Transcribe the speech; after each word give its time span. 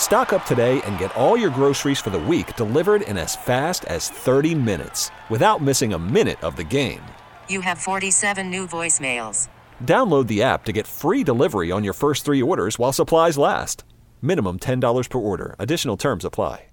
Stock 0.00 0.32
up 0.32 0.46
today 0.46 0.80
and 0.86 0.98
get 0.98 1.14
all 1.14 1.36
your 1.36 1.50
groceries 1.50 2.00
for 2.00 2.08
the 2.08 2.18
week 2.18 2.56
delivered 2.56 3.02
in 3.02 3.16
as 3.16 3.36
fast 3.36 3.84
as 3.84 4.08
30 4.08 4.56
minutes 4.56 5.12
without 5.28 5.62
missing 5.62 5.92
a 5.92 5.98
minute 5.98 6.42
of 6.42 6.56
the 6.56 6.64
game. 6.64 7.02
You 7.48 7.60
have 7.60 7.78
47 7.78 8.50
new 8.50 8.66
voicemails. 8.66 9.48
Download 9.84 10.26
the 10.26 10.42
app 10.42 10.64
to 10.64 10.72
get 10.72 10.88
free 10.88 11.22
delivery 11.22 11.70
on 11.70 11.84
your 11.84 11.92
first 11.92 12.24
three 12.24 12.40
orders 12.42 12.76
while 12.78 12.92
supplies 12.92 13.38
last. 13.38 13.84
Minimum 14.20 14.60
$10 14.60 15.08
per 15.08 15.18
order. 15.18 15.54
Additional 15.58 15.96
terms 15.96 16.24
apply. 16.24 16.66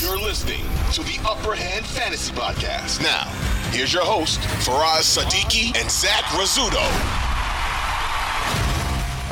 You're 0.00 0.18
listening 0.18 0.64
to 0.92 1.02
the 1.02 1.18
Upper 1.28 1.54
Hand 1.54 1.84
Fantasy 1.84 2.32
Podcast. 2.32 3.02
Now, 3.02 3.24
here's 3.70 3.92
your 3.92 4.04
host, 4.04 4.40
Faraz 4.64 5.04
Sadiki 5.04 5.76
and 5.78 5.90
Zach 5.90 6.24
Rizzuto. 6.32 6.80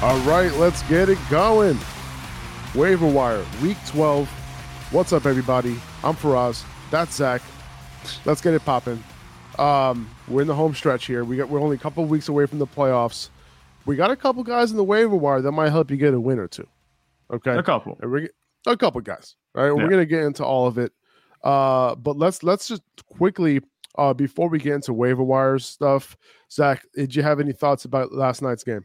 All 0.02 0.18
right, 0.28 0.52
let's 0.58 0.82
get 0.82 1.08
it 1.08 1.18
going. 1.30 1.78
Waiver 2.76 3.06
wire, 3.06 3.44
week 3.62 3.78
12. 3.86 4.28
What's 4.90 5.12
up, 5.12 5.24
everybody? 5.24 5.76
I'm 6.04 6.14
Faraz. 6.14 6.62
That's 6.90 7.14
Zach. 7.16 7.40
Let's 8.26 8.40
get 8.42 8.52
it 8.54 8.64
popping. 8.64 9.02
Um, 9.58 10.10
we're 10.28 10.42
in 10.42 10.46
the 10.46 10.54
home 10.54 10.74
stretch 10.74 11.06
here. 11.06 11.24
We 11.24 11.36
got 11.38 11.48
we're 11.48 11.60
only 11.60 11.76
a 11.76 11.78
couple 11.78 12.04
weeks 12.04 12.28
away 12.28 12.44
from 12.46 12.58
the 12.58 12.66
playoffs. 12.66 13.30
We 13.86 13.96
got 13.96 14.10
a 14.10 14.16
couple 14.16 14.42
guys 14.42 14.70
in 14.70 14.76
the 14.76 14.84
waiver 14.84 15.16
wire 15.16 15.40
that 15.40 15.52
might 15.52 15.70
help 15.70 15.90
you 15.90 15.96
get 15.96 16.12
a 16.12 16.20
win 16.20 16.38
or 16.38 16.48
two. 16.48 16.66
Okay, 17.32 17.52
A 17.56 17.62
couple. 17.62 17.96
We're, 18.02 18.28
a 18.66 18.76
couple 18.76 19.00
guys. 19.00 19.34
All 19.54 19.62
right, 19.64 19.68
Yeah. 19.76 19.82
we're 19.82 19.88
gonna 19.90 20.04
get 20.04 20.24
into 20.24 20.44
all 20.44 20.66
of 20.66 20.76
it. 20.76 20.92
Uh, 21.42 21.94
but 21.94 22.16
let's 22.18 22.42
let's 22.42 22.68
just 22.68 22.82
quickly 23.16 23.60
uh 23.96 24.12
before 24.12 24.48
we 24.50 24.58
get 24.58 24.74
into 24.74 24.92
waiver 24.92 25.22
wire 25.22 25.58
stuff. 25.58 26.16
Zach, 26.52 26.84
did 26.94 27.14
you 27.14 27.22
have 27.22 27.40
any 27.40 27.52
thoughts 27.52 27.86
about 27.86 28.12
last 28.12 28.42
night's 28.42 28.64
game? 28.64 28.84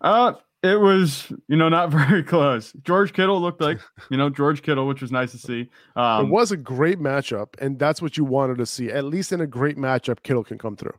Uh, 0.00 0.32
it 0.62 0.80
was, 0.80 1.32
you 1.48 1.56
know, 1.56 1.68
not 1.68 1.90
very 2.08 2.22
close. 2.22 2.72
George 2.82 3.12
Kittle 3.12 3.40
looked 3.40 3.60
like, 3.60 3.80
you 4.10 4.16
know, 4.16 4.30
George 4.30 4.62
Kittle, 4.62 4.86
which 4.86 5.00
was 5.00 5.10
nice 5.12 5.32
to 5.32 5.38
see. 5.38 5.68
Um, 5.96 6.26
it 6.26 6.28
was 6.30 6.52
a 6.52 6.56
great 6.56 6.98
matchup, 6.98 7.48
and 7.60 7.78
that's 7.78 8.02
what 8.02 8.16
you 8.16 8.24
wanted 8.24 8.58
to 8.58 8.66
see. 8.66 8.90
At 8.90 9.04
least 9.04 9.32
in 9.32 9.40
a 9.40 9.46
great 9.46 9.76
matchup, 9.76 10.22
Kittle 10.22 10.44
can 10.44 10.58
come 10.58 10.76
through. 10.76 10.94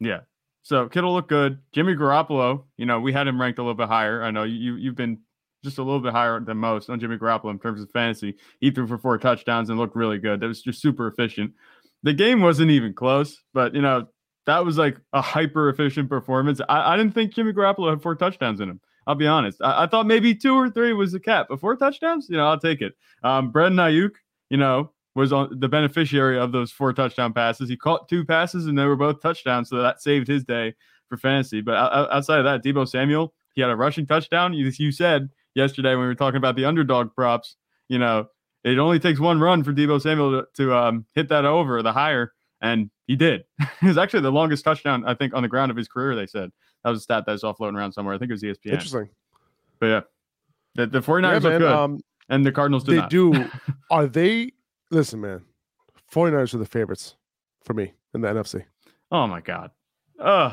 yeah. 0.00 0.20
So 0.64 0.88
Kittle 0.88 1.12
looked 1.12 1.28
good. 1.28 1.58
Jimmy 1.72 1.94
Garoppolo, 1.94 2.62
you 2.76 2.86
know, 2.86 3.00
we 3.00 3.12
had 3.12 3.26
him 3.26 3.40
ranked 3.40 3.58
a 3.58 3.62
little 3.62 3.74
bit 3.74 3.88
higher. 3.88 4.22
I 4.22 4.30
know 4.30 4.44
you 4.44 4.76
you've 4.76 4.94
been 4.94 5.18
just 5.64 5.78
a 5.78 5.82
little 5.82 5.98
bit 5.98 6.12
higher 6.12 6.38
than 6.38 6.56
most 6.56 6.88
on 6.88 7.00
Jimmy 7.00 7.16
Garoppolo 7.16 7.50
in 7.50 7.58
terms 7.58 7.82
of 7.82 7.90
fantasy. 7.90 8.36
He 8.60 8.70
threw 8.70 8.86
for 8.86 8.96
four 8.96 9.18
touchdowns 9.18 9.70
and 9.70 9.78
looked 9.78 9.96
really 9.96 10.18
good. 10.18 10.38
That 10.38 10.46
was 10.46 10.62
just 10.62 10.80
super 10.80 11.08
efficient. 11.08 11.52
The 12.04 12.12
game 12.12 12.40
wasn't 12.42 12.70
even 12.70 12.94
close, 12.94 13.42
but 13.52 13.74
you 13.74 13.82
know, 13.82 14.06
that 14.46 14.64
was 14.64 14.78
like 14.78 14.98
a 15.12 15.20
hyper 15.20 15.68
efficient 15.68 16.08
performance. 16.08 16.60
I, 16.68 16.94
I 16.94 16.96
didn't 16.96 17.14
think 17.14 17.34
Jimmy 17.34 17.52
Garoppolo 17.52 17.90
had 17.90 18.00
four 18.00 18.14
touchdowns 18.14 18.60
in 18.60 18.70
him. 18.70 18.80
I'll 19.06 19.14
be 19.14 19.26
honest. 19.26 19.60
I, 19.62 19.84
I 19.84 19.86
thought 19.86 20.06
maybe 20.06 20.34
two 20.34 20.54
or 20.54 20.70
three 20.70 20.92
was 20.92 21.12
the 21.12 21.20
cap, 21.20 21.46
but 21.48 21.60
four 21.60 21.76
touchdowns, 21.76 22.28
you 22.28 22.36
know, 22.36 22.46
I'll 22.46 22.58
take 22.58 22.80
it. 22.80 22.94
Um, 23.22 23.50
Brandon 23.50 23.78
Aiyuk, 23.78 24.12
you 24.50 24.56
know, 24.56 24.92
was 25.14 25.32
on 25.32 25.58
the 25.58 25.68
beneficiary 25.68 26.38
of 26.38 26.52
those 26.52 26.70
four 26.70 26.92
touchdown 26.92 27.32
passes. 27.32 27.68
He 27.68 27.76
caught 27.76 28.08
two 28.08 28.24
passes 28.24 28.66
and 28.66 28.78
they 28.78 28.84
were 28.84 28.96
both 28.96 29.20
touchdowns, 29.20 29.68
so 29.68 29.76
that 29.82 30.02
saved 30.02 30.28
his 30.28 30.44
day 30.44 30.74
for 31.08 31.16
fantasy. 31.16 31.60
But 31.60 31.74
outside 31.74 32.38
of 32.38 32.44
that, 32.44 32.64
Deebo 32.64 32.88
Samuel, 32.88 33.34
he 33.54 33.60
had 33.60 33.70
a 33.70 33.76
rushing 33.76 34.06
touchdown. 34.06 34.54
You, 34.54 34.72
you 34.78 34.92
said 34.92 35.28
yesterday 35.54 35.90
when 35.90 36.00
we 36.00 36.06
were 36.06 36.14
talking 36.14 36.38
about 36.38 36.56
the 36.56 36.64
underdog 36.64 37.14
props, 37.14 37.56
you 37.88 37.98
know, 37.98 38.26
it 38.64 38.78
only 38.78 38.98
takes 38.98 39.20
one 39.20 39.40
run 39.40 39.64
for 39.64 39.72
Deebo 39.72 40.00
Samuel 40.00 40.42
to, 40.42 40.46
to 40.54 40.74
um, 40.74 41.04
hit 41.14 41.28
that 41.28 41.44
over 41.44 41.82
the 41.82 41.92
higher, 41.92 42.32
and 42.60 42.90
he 43.06 43.16
did. 43.16 43.44
it 43.60 43.68
was 43.82 43.98
actually 43.98 44.22
the 44.22 44.32
longest 44.32 44.64
touchdown 44.64 45.04
I 45.06 45.14
think 45.14 45.34
on 45.34 45.42
the 45.42 45.48
ground 45.48 45.70
of 45.70 45.76
his 45.76 45.88
career. 45.88 46.14
They 46.14 46.26
said 46.26 46.50
that 46.84 46.90
was 46.90 47.00
a 47.00 47.02
stat 47.02 47.24
that 47.26 47.32
I 47.32 47.36
saw 47.36 47.52
floating 47.52 47.76
around 47.78 47.92
somewhere. 47.92 48.14
I 48.14 48.18
think 48.18 48.30
it 48.30 48.34
was 48.34 48.42
ESPN. 48.42 48.72
Interesting. 48.72 49.08
But 49.80 49.86
yeah, 49.86 50.00
the, 50.74 50.86
the 50.86 51.00
49ers 51.00 51.42
Yeah, 51.42 51.48
man. 51.48 51.58
good, 51.60 51.72
Um, 51.72 52.00
and 52.28 52.46
the 52.46 52.52
Cardinals 52.52 52.84
do 52.84 52.92
they 52.92 52.98
not. 52.98 53.10
do. 53.10 53.48
Are 53.90 54.06
they? 54.06 54.52
Listen, 54.90 55.20
man. 55.20 55.42
49ers 56.12 56.54
are 56.54 56.58
the 56.58 56.66
favorites 56.66 57.16
for 57.64 57.72
me 57.74 57.92
in 58.14 58.20
the 58.20 58.28
NFC. 58.28 58.64
Oh 59.10 59.26
my 59.26 59.40
god. 59.40 59.70
Ugh, 60.20 60.52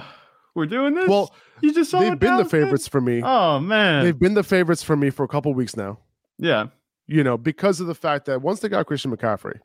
we're 0.55 0.65
doing 0.65 0.95
this. 0.95 1.07
Well, 1.09 1.33
you 1.61 1.73
just 1.73 1.91
saw 1.91 1.99
They've 1.99 2.17
been 2.17 2.37
the 2.37 2.43
did? 2.43 2.51
favorites 2.51 2.87
for 2.87 3.01
me. 3.01 3.21
Oh 3.23 3.59
man. 3.59 4.03
They've 4.05 4.17
been 4.17 4.33
the 4.35 4.43
favorites 4.43 4.81
for 4.83 4.95
me 4.95 5.09
for 5.09 5.23
a 5.23 5.27
couple 5.27 5.53
weeks 5.53 5.75
now. 5.75 5.99
yeah. 6.37 6.67
You 7.11 7.23
know, 7.23 7.37
because 7.39 7.79
of 7.79 7.87
the 7.87 7.95
fact 7.95 8.25
that 8.27 8.43
once 8.43 8.59
they 8.59 8.69
got 8.69 8.85
Christian 8.85 9.09
McCaffrey, 9.15 9.59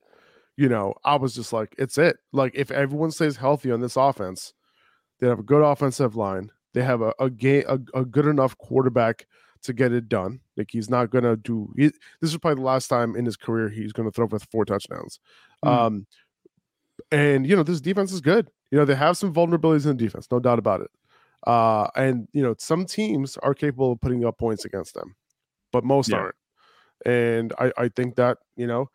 you 0.56 0.66
know, 0.66 0.94
I 1.04 1.16
was 1.16 1.34
just 1.34 1.52
like, 1.52 1.74
it's 1.76 1.98
it. 1.98 2.16
Like, 2.32 2.52
if 2.54 2.70
everyone 2.70 3.10
stays 3.10 3.36
healthy 3.36 3.70
on 3.70 3.82
this 3.82 3.96
offense, 3.96 4.54
they 5.20 5.28
have 5.28 5.38
a 5.38 5.42
good 5.44 5.62
offensive 5.62 6.16
line. 6.16 6.50
They 6.72 6.82
have 6.82 7.02
a 7.02 7.14
a 7.18 7.30
game 7.30 7.64
a, 7.68 7.78
a 7.98 8.04
good 8.04 8.26
enough 8.26 8.56
quarterback 8.58 9.26
to 9.62 9.72
get 9.72 9.92
it 9.92 10.08
done. 10.08 10.40
Like 10.56 10.68
he's 10.70 10.90
not 10.90 11.10
gonna 11.10 11.36
do. 11.36 11.72
He, 11.76 11.86
this 12.20 12.30
is 12.32 12.36
probably 12.38 12.60
the 12.62 12.66
last 12.66 12.88
time 12.88 13.16
in 13.16 13.24
his 13.24 13.36
career 13.36 13.68
he's 13.68 13.92
gonna 13.92 14.10
throw 14.10 14.28
for 14.28 14.38
four 14.38 14.64
touchdowns. 14.64 15.20
Mm. 15.64 15.68
Um, 15.70 16.06
and 17.10 17.46
you 17.46 17.56
know 17.56 17.62
this 17.62 17.80
defense 17.80 18.12
is 18.12 18.20
good. 18.20 18.50
You 18.70 18.78
know 18.78 18.84
they 18.84 18.94
have 18.94 19.16
some 19.16 19.32
vulnerabilities 19.32 19.84
in 19.86 19.96
the 19.96 20.04
defense, 20.04 20.28
no 20.30 20.40
doubt 20.40 20.58
about 20.58 20.80
it. 20.80 20.90
Uh, 21.46 21.88
and 21.96 22.28
you 22.32 22.42
know 22.42 22.54
some 22.58 22.84
teams 22.86 23.36
are 23.38 23.54
capable 23.54 23.92
of 23.92 24.00
putting 24.00 24.24
up 24.24 24.38
points 24.38 24.64
against 24.64 24.94
them, 24.94 25.14
but 25.72 25.84
most 25.84 26.08
Yeah. 26.10 26.16
aren't. 26.18 26.34
And 27.06 27.52
I 27.58 27.72
I 27.76 27.88
think 27.88 28.16
that 28.16 28.38
you 28.56 28.66
know, 28.66 28.90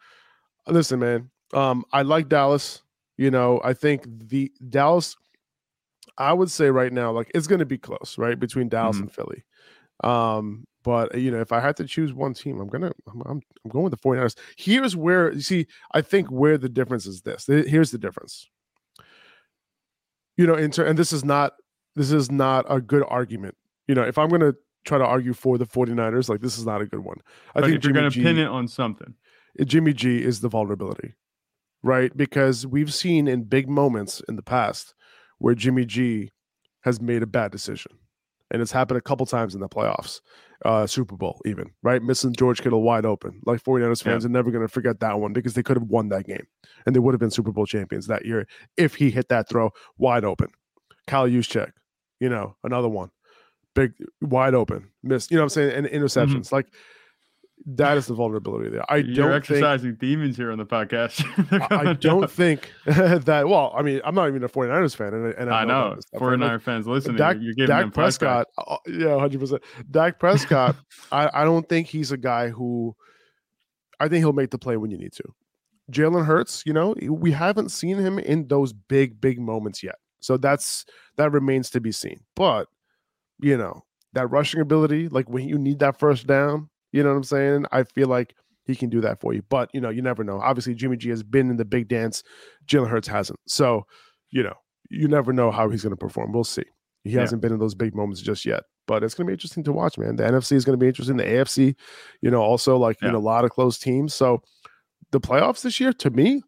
listen, 0.67 0.99
man. 0.99 1.29
Um, 1.53 1.83
I 1.91 2.03
like 2.03 2.29
Dallas. 2.29 2.83
You 3.17 3.31
know, 3.31 3.59
I 3.63 3.73
think 3.73 4.05
the 4.07 4.51
Dallas. 4.69 5.15
I 6.19 6.33
would 6.33 6.51
say 6.51 6.69
right 6.69 6.91
now, 6.93 7.11
like 7.11 7.31
it's 7.33 7.47
going 7.47 7.59
to 7.59 7.65
be 7.65 7.77
close, 7.77 8.15
right, 8.17 8.39
between 8.39 8.69
Dallas 8.69 8.97
Mhm. 8.97 9.01
and 9.01 9.11
Philly. 9.11 9.43
Um, 10.03 10.65
but 10.83 11.17
you 11.17 11.31
know, 11.31 11.41
if 11.41 11.51
I 11.51 11.59
had 11.59 11.75
to 11.77 11.85
choose 11.85 12.13
one 12.13 12.33
team, 12.33 12.59
I'm 12.59 12.67
gonna 12.69 12.91
I'm, 13.11 13.21
I'm 13.25 13.41
I'm 13.65 13.69
going 13.71 13.83
with 13.83 13.91
the 13.91 13.97
49ers. 13.97 14.37
Here's 14.57 14.95
where 14.95 15.31
you 15.33 15.41
see, 15.41 15.67
I 15.93 16.01
think 16.01 16.29
where 16.29 16.57
the 16.57 16.69
difference 16.69 17.05
is 17.05 17.21
this. 17.21 17.47
Here's 17.47 17.91
the 17.91 17.97
difference. 17.97 18.47
You 20.37 20.47
know, 20.47 20.55
in 20.55 20.71
ter- 20.71 20.85
and 20.85 20.97
this 20.97 21.11
is 21.11 21.25
not 21.25 21.53
this 21.95 22.11
is 22.11 22.31
not 22.31 22.65
a 22.69 22.79
good 22.79 23.03
argument. 23.09 23.55
You 23.87 23.95
know, 23.95 24.03
if 24.03 24.17
I'm 24.17 24.29
gonna 24.29 24.53
try 24.85 24.97
to 24.97 25.05
argue 25.05 25.33
for 25.33 25.57
the 25.57 25.65
49ers, 25.65 26.29
like 26.29 26.39
this 26.39 26.57
is 26.57 26.65
not 26.65 26.81
a 26.81 26.85
good 26.85 27.01
one. 27.01 27.17
I 27.55 27.59
But 27.61 27.67
think 27.67 27.77
if 27.79 27.83
you're 27.83 27.93
gonna 27.93 28.09
G, 28.09 28.23
pin 28.23 28.37
it 28.37 28.47
on 28.47 28.67
something. 28.67 29.15
Jimmy 29.65 29.91
G 29.93 30.23
is 30.23 30.39
the 30.39 30.47
vulnerability, 30.47 31.15
right? 31.83 32.15
Because 32.15 32.65
we've 32.65 32.93
seen 32.93 33.27
in 33.27 33.43
big 33.43 33.67
moments 33.67 34.21
in 34.29 34.37
the 34.37 34.43
past 34.43 34.93
where 35.39 35.55
Jimmy 35.55 35.85
G 35.85 36.29
has 36.81 37.01
made 37.01 37.23
a 37.23 37.27
bad 37.27 37.51
decision. 37.51 37.91
And 38.51 38.61
it's 38.61 38.71
happened 38.71 38.97
a 38.97 39.01
couple 39.01 39.25
times 39.25 39.53
in 39.53 39.61
the 39.61 39.69
playoffs, 39.69 40.21
uh, 40.65 40.87
Super 40.87 41.15
Bowl, 41.15 41.39
even, 41.45 41.69
right? 41.83 42.01
Missing 42.01 42.33
George 42.33 42.61
Kittle 42.61 42.81
wide 42.81 43.05
open. 43.05 43.41
Like 43.45 43.63
49ers 43.63 44.01
fans 44.01 44.25
are 44.25 44.29
never 44.29 44.49
going 44.49 44.65
to 44.65 44.71
forget 44.71 44.99
that 45.01 45.19
one 45.19 45.33
because 45.33 45.53
they 45.53 45.61
could 45.61 45.77
have 45.77 45.87
won 45.87 46.09
that 46.09 46.25
game 46.25 46.47
and 46.85 46.95
they 46.95 46.99
would 46.99 47.13
have 47.13 47.19
been 47.19 47.29
Super 47.29 47.51
Bowl 47.51 47.67
champions 47.67 48.07
that 48.07 48.25
year 48.25 48.47
if 48.75 48.95
he 48.95 49.11
hit 49.11 49.29
that 49.29 49.47
throw 49.49 49.69
wide 49.97 50.25
open. 50.25 50.49
Kyle 51.05 51.27
Juszczyk, 51.27 51.71
you 52.19 52.29
know, 52.29 52.55
another 52.63 52.89
one, 52.89 53.11
big, 53.75 53.93
wide 54.21 54.55
open, 54.55 54.89
missed, 55.03 55.29
you 55.29 55.37
know 55.37 55.43
what 55.43 55.45
I'm 55.45 55.49
saying? 55.49 55.71
And 55.71 55.87
interceptions. 55.87 56.51
Like 56.51 56.67
that 57.65 57.97
is 57.97 58.07
the 58.07 58.13
vulnerability 58.13 58.69
there. 58.69 58.89
I 58.91 58.97
You're 58.97 59.15
don't 59.29 59.31
think 59.45 59.57
exercising 59.63 59.95
demons 59.95 60.37
here 60.37 60.51
on 60.51 60.57
the 60.57 60.65
podcast. 60.65 61.23
I- 61.71 61.89
I 61.89 61.93
don't 61.93 62.23
out. 62.23 62.31
think 62.31 62.71
that. 62.85 63.47
Well, 63.47 63.73
I 63.77 63.81
mean, 63.81 64.01
I'm 64.05 64.15
not 64.15 64.27
even 64.29 64.43
a 64.43 64.49
49ers 64.49 64.95
fan, 64.95 65.13
and, 65.13 65.33
and 65.35 65.49
I 65.49 65.63
about 65.63 65.67
know. 65.89 65.95
this 65.95 66.05
stuff, 66.07 66.21
right? 66.21 66.39
49er 66.39 66.51
Like, 66.53 66.61
fans 66.61 66.87
listening. 66.87 67.17
Dak, 67.17 67.37
you're 67.39 67.53
giving 67.53 67.67
Dak 67.67 67.81
them. 67.83 67.91
Prescott, 67.91 68.47
uh, 68.57 68.77
yeah, 68.87 69.09
100. 69.15 69.39
percent 69.39 69.63
Dak 69.91 70.19
Prescott. 70.19 70.75
I, 71.11 71.29
I 71.33 71.43
don't 71.43 71.67
think 71.67 71.87
he's 71.87 72.11
a 72.11 72.17
guy 72.17 72.49
who. 72.49 72.95
I 73.99 74.07
think 74.07 74.19
he'll 74.23 74.31
make 74.33 74.51
the 74.51 74.57
play 74.57 74.77
when 74.77 74.91
you 74.91 74.97
need 74.97 75.11
to. 75.13 75.23
Jalen 75.91 76.25
Hurts, 76.25 76.63
you 76.65 76.71
know, 76.71 76.95
we 77.09 77.31
haven't 77.31 77.69
seen 77.69 77.97
him 77.97 78.19
in 78.19 78.47
those 78.47 78.71
big, 78.73 79.19
big 79.19 79.39
moments 79.41 79.83
yet. 79.83 79.95
So 80.21 80.37
that's 80.37 80.85
that 81.17 81.31
remains 81.31 81.69
to 81.71 81.81
be 81.81 81.91
seen. 81.91 82.21
But 82.35 82.67
you 83.41 83.57
know, 83.57 83.83
that 84.13 84.27
rushing 84.27 84.61
ability, 84.61 85.09
like 85.09 85.29
when 85.29 85.47
you 85.49 85.57
need 85.57 85.79
that 85.79 85.97
first 85.99 86.27
down, 86.27 86.69
you 86.91 87.03
know 87.03 87.09
what 87.09 87.15
I'm 87.17 87.23
saying? 87.23 87.65
I 87.71 87.83
feel 87.83 88.07
like 88.07 88.35
he 88.65 88.75
can 88.75 88.89
do 88.89 89.01
that 89.01 89.19
for 89.19 89.33
you. 89.33 89.41
But 89.49 89.69
you 89.73 89.81
know, 89.81 89.89
you 89.89 90.01
never 90.01 90.23
know. 90.23 90.39
Obviously, 90.39 90.75
Jimmy 90.75 90.97
G 90.97 91.09
has 91.09 91.23
been 91.23 91.49
in 91.49 91.57
the 91.57 91.65
big 91.65 91.87
dance. 91.87 92.23
Jalen 92.67 92.89
Hurts 92.89 93.07
hasn't. 93.07 93.39
So, 93.47 93.85
you 94.31 94.43
know, 94.43 94.53
you 94.89 95.07
never 95.07 95.33
know 95.33 95.51
how 95.51 95.69
he's 95.69 95.83
going 95.83 95.91
to 95.91 95.97
perform. 95.97 96.31
We'll 96.31 96.43
see. 96.43 96.63
He 97.03 97.11
Yeah. 97.11 97.21
hasn't 97.21 97.41
been 97.41 97.53
in 97.53 97.59
those 97.59 97.75
big 97.75 97.95
moments 97.95 98.21
just 98.21 98.45
yet. 98.45 98.63
But 98.87 99.03
it's 99.03 99.13
going 99.13 99.25
to 99.25 99.29
be 99.29 99.33
interesting 99.33 99.63
to 99.65 99.71
watch, 99.71 99.97
man. 99.97 100.15
The 100.15 100.23
NFC 100.23 100.53
is 100.55 100.65
going 100.65 100.77
to 100.77 100.83
be 100.83 100.87
interesting. 100.87 101.17
The 101.17 101.23
AFC, 101.23 101.75
you 102.21 102.29
know, 102.31 102.41
also 102.41 102.77
like, 102.77 103.01
you 103.01 103.07
Yeah. 103.07 103.13
know, 103.13 103.19
a 103.19 103.19
lot 103.19 103.45
of 103.45 103.51
close 103.51 103.77
teams. 103.77 104.13
So 104.13 104.41
the 105.11 105.19
playoffs 105.19 105.61
this 105.61 105.79
year, 105.79 105.93
to 105.93 106.09
me, 106.09 106.41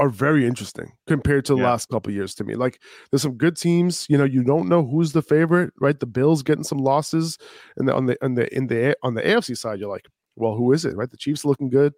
are 0.00 0.08
very 0.08 0.46
interesting 0.46 0.92
compared 1.06 1.44
to 1.44 1.54
the 1.54 1.60
Yeah. 1.60 1.70
last 1.70 1.88
couple 1.90 2.10
of 2.10 2.16
years 2.16 2.34
to 2.36 2.44
me. 2.44 2.54
Like 2.56 2.80
there's 3.10 3.22
some 3.22 3.36
good 3.36 3.56
teams, 3.56 4.06
you 4.08 4.18
know, 4.18 4.24
you 4.24 4.42
don't 4.42 4.68
know 4.68 4.84
who's 4.84 5.12
the 5.12 5.22
favorite, 5.22 5.72
right? 5.80 5.98
The 6.00 6.06
Bills 6.06 6.42
getting 6.42 6.64
some 6.64 6.78
losses 6.78 7.38
and 7.76 7.86
the, 7.86 7.94
on 7.94 8.06
the 8.06 8.24
on 8.24 8.34
the 8.34 8.52
in 8.56 8.66
the 8.66 8.96
on 9.02 9.14
the 9.14 9.22
AFC 9.22 9.56
side 9.56 9.78
you're 9.78 9.88
like, 9.90 10.08
well, 10.36 10.54
who 10.56 10.72
is 10.72 10.84
it? 10.84 10.96
Right? 10.96 11.10
The 11.10 11.16
Chiefs 11.18 11.44
looking 11.44 11.70
good. 11.70 11.92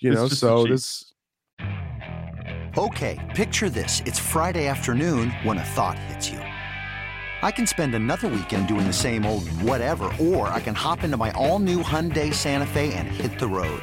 You 0.00 0.12
It's 0.12 0.20
know, 0.20 0.28
so 0.28 0.64
this 0.66 1.12
Okay, 2.76 3.18
picture 3.34 3.68
this. 3.70 4.02
It's 4.06 4.18
Friday 4.20 4.68
afternoon 4.68 5.30
when 5.42 5.58
a 5.58 5.64
thought 5.64 5.98
hits 5.98 6.30
you. 6.30 6.38
I 6.38 7.50
can 7.50 7.66
spend 7.66 7.94
another 7.94 8.28
weekend 8.28 8.68
doing 8.68 8.86
the 8.86 8.92
same 8.92 9.24
old 9.26 9.48
whatever, 9.62 10.10
or 10.20 10.48
I 10.48 10.60
can 10.60 10.74
hop 10.74 11.02
into 11.04 11.16
my 11.16 11.30
all 11.32 11.58
new 11.58 11.82
Hyundai 11.82 12.32
Santa 12.32 12.66
Fe 12.66 12.92
and 12.94 13.06
hit 13.08 13.38
the 13.38 13.46
road. 13.48 13.82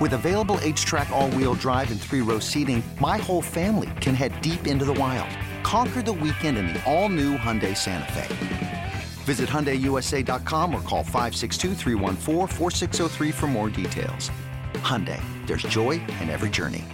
With 0.00 0.14
available 0.14 0.56
HTRAC, 0.56 1.10
all 1.10 1.30
wheel 1.30 1.54
drive, 1.54 1.92
and 1.92 2.00
three 2.00 2.20
row 2.20 2.40
seating, 2.40 2.82
my 3.00 3.16
whole 3.16 3.40
family 3.40 3.90
can 4.00 4.16
head 4.16 4.32
deep 4.42 4.66
into 4.66 4.84
the 4.84 4.94
wild. 4.94 5.28
Conquer 5.62 6.02
the 6.02 6.12
weekend 6.12 6.58
in 6.58 6.66
the 6.66 6.82
all 6.84 7.08
new 7.08 7.36
Hyundai 7.36 7.76
Santa 7.76 8.12
Fe. 8.12 8.92
Visit 9.24 9.48
HyundaiUSA.com 9.48 10.74
or 10.74 10.80
call 10.82 11.04
562-314-4603 11.04 13.32
for 13.32 13.46
more 13.46 13.70
details. 13.70 14.30
Hyundai, 14.74 15.22
there's 15.46 15.62
joy 15.62 15.92
in 15.92 16.28
every 16.28 16.50
journey. 16.50 16.84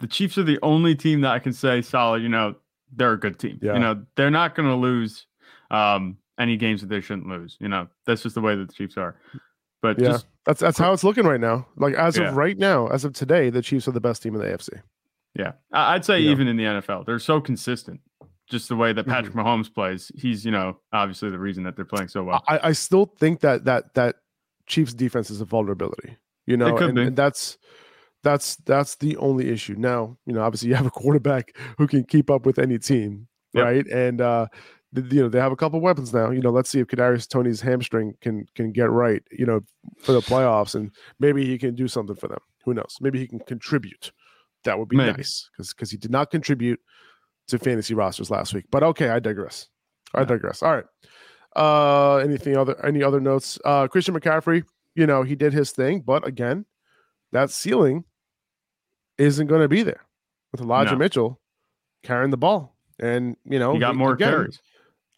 the 0.00 0.06
Chiefs 0.06 0.38
are 0.38 0.44
the 0.44 0.58
only 0.62 0.94
team 0.94 1.20
that 1.22 1.32
I 1.32 1.38
can 1.40 1.52
say 1.52 1.82
solid. 1.82 2.22
You 2.22 2.28
know, 2.30 2.54
they're 2.94 3.12
a 3.12 3.20
good 3.20 3.38
team. 3.38 3.58
Yeah. 3.60 3.74
You 3.74 3.80
know, 3.80 4.02
they're 4.16 4.30
not 4.30 4.54
going 4.54 4.68
to 4.68 4.76
lose 4.76 5.26
um, 5.72 6.16
any 6.38 6.56
games 6.56 6.80
that 6.80 6.88
they 6.88 7.00
shouldn't 7.00 7.26
lose. 7.26 7.56
You 7.60 7.68
know, 7.68 7.88
that's 8.06 8.22
just 8.22 8.36
the 8.36 8.40
way 8.40 8.54
that 8.56 8.68
the 8.68 8.74
Chiefs 8.74 8.96
are. 8.96 9.16
But 9.82 9.98
yeah, 9.98 10.08
just 10.12 10.26
that's 10.46 10.60
that's 10.60 10.78
how 10.78 10.92
it's 10.92 11.04
looking 11.04 11.24
right 11.26 11.40
now. 11.40 11.66
Like 11.76 11.94
as 11.94 12.16
Yeah. 12.16 12.28
of 12.28 12.36
right 12.36 12.56
now, 12.56 12.86
as 12.88 13.04
of 13.04 13.12
today, 13.12 13.50
the 13.50 13.62
Chiefs 13.62 13.86
are 13.88 13.92
the 13.92 14.00
best 14.00 14.22
team 14.22 14.34
in 14.34 14.40
the 14.40 14.46
AFC. 14.46 14.80
yeah, 15.34 15.52
I'd 15.72 16.04
say 16.04 16.20
You 16.20 16.26
know. 16.26 16.32
even 16.32 16.48
in 16.48 16.56
the 16.56 16.64
NFL, 16.64 17.04
they're 17.06 17.18
so 17.18 17.40
consistent. 17.40 18.00
Just 18.48 18.68
the 18.68 18.76
way 18.76 18.92
that 18.92 19.06
Patrick 19.06 19.34
Mm-hmm. 19.34 19.46
Mahomes 19.46 19.72
plays, 19.72 20.12
he's 20.14 20.44
you 20.44 20.50
know 20.52 20.78
obviously 20.92 21.30
the 21.30 21.38
reason 21.38 21.64
that 21.64 21.74
they're 21.76 21.84
playing 21.84 22.08
so 22.08 22.22
well. 22.22 22.42
I, 22.48 22.60
I 22.68 22.72
still 22.72 23.06
think 23.18 23.40
that 23.40 23.64
that 23.64 23.94
that 23.94 24.16
Chiefs 24.66 24.94
defense 24.94 25.30
is 25.30 25.40
a 25.40 25.44
vulnerability. 25.44 26.16
You 26.46 26.56
know, 26.56 26.74
could 26.76 26.88
and, 26.90 26.94
be. 26.96 27.02
and 27.02 27.16
that's 27.16 27.56
that's 28.22 28.56
that's 28.56 28.96
the 28.96 29.16
only 29.16 29.48
issue. 29.48 29.74
Now, 29.76 30.16
you 30.26 30.32
know, 30.34 30.42
obviously 30.42 30.68
you 30.68 30.74
have 30.76 30.86
a 30.86 30.90
quarterback 31.02 31.56
who 31.78 31.86
can 31.88 32.04
keep 32.04 32.30
up 32.30 32.46
with 32.46 32.58
any 32.58 32.78
team, 32.78 33.26
Yep. 33.54 33.64
right? 33.64 33.86
And 33.88 34.20
uh 34.20 34.46
you 34.94 35.22
know 35.22 35.28
they 35.28 35.40
have 35.40 35.52
a 35.52 35.56
couple 35.56 35.80
weapons 35.80 36.12
now. 36.12 36.30
You 36.30 36.40
know, 36.40 36.50
let's 36.50 36.68
see 36.70 36.80
if 36.80 36.86
Kadarius 36.88 37.28
Toney's 37.28 37.60
hamstring 37.60 38.14
can 38.20 38.46
can 38.54 38.72
get 38.72 38.90
right. 38.90 39.22
You 39.30 39.46
know, 39.46 39.60
for 40.00 40.12
the 40.12 40.20
playoffs, 40.20 40.74
and 40.74 40.90
maybe 41.18 41.44
he 41.46 41.58
can 41.58 41.74
do 41.74 41.88
something 41.88 42.16
for 42.16 42.28
them. 42.28 42.40
Who 42.64 42.74
knows? 42.74 42.98
Maybe 43.00 43.18
he 43.18 43.26
can 43.26 43.40
contribute. 43.40 44.12
That 44.64 44.78
would 44.78 44.88
be 44.88 44.96
Maybe. 44.96 45.12
nice 45.16 45.48
because 45.52 45.72
because 45.72 45.90
he 45.90 45.96
did 45.96 46.10
not 46.10 46.30
contribute 46.30 46.78
to 47.48 47.58
fantasy 47.58 47.94
rosters 47.94 48.30
last 48.30 48.54
week. 48.54 48.66
But 48.70 48.82
okay, 48.82 49.08
I 49.08 49.18
digress. 49.18 49.68
I 50.14 50.24
digress. 50.24 50.62
All 50.62 50.72
right. 50.74 50.84
Uh 51.56 52.16
anything 52.18 52.56
other 52.56 52.84
any 52.86 53.02
other 53.02 53.18
notes? 53.20 53.58
Uh 53.64 53.88
Christian 53.88 54.14
McCaffrey, 54.14 54.64
you 54.94 55.06
know, 55.06 55.22
he 55.22 55.34
did 55.34 55.52
his 55.52 55.72
thing, 55.72 56.00
but 56.00 56.26
again, 56.26 56.64
that 57.32 57.50
ceiling 57.50 58.04
isn't 59.18 59.46
going 59.48 59.60
to 59.62 59.68
be 59.68 59.82
there 59.82 60.02
with 60.52 60.60
Elijah 60.60 60.92
No. 60.92 60.98
Mitchell 60.98 61.40
carrying 62.02 62.30
the 62.30 62.36
ball. 62.36 62.76
And, 62.98 63.36
you 63.44 63.58
know, 63.58 63.72
he 63.72 63.78
got 63.80 63.96
more 63.96 64.12
again, 64.12 64.30
carries. 64.30 64.60